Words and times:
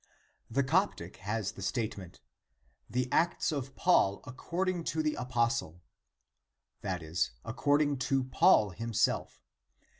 The 0.49 0.63
Coptic 0.63 1.17
has 1.17 1.51
the 1.51 1.61
statement:" 1.61 2.21
the 2.89 3.07
Acts 3.11 3.51
of 3.51 3.75
Paul 3.75 4.23
accord 4.25 4.67
ing 4.67 4.83
to 4.85 5.03
the 5.03 5.13
Apostle," 5.13 5.83
i.e. 6.83 7.13
according 7.45 7.97
to 7.99 8.23
Paul 8.23 8.71
himself. 8.71 9.43